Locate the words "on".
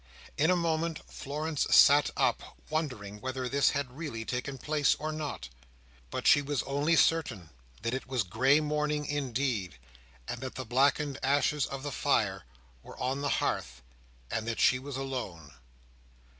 12.99-13.21